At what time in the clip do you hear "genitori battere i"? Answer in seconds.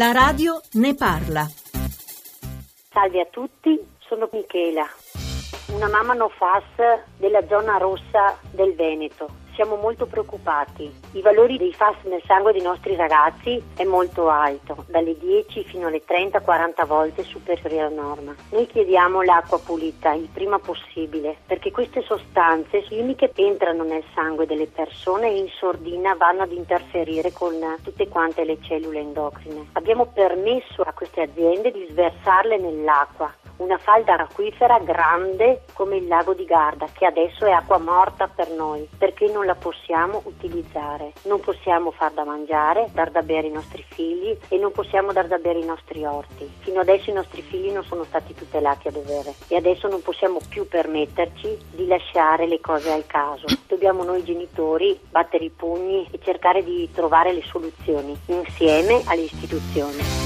54.24-55.50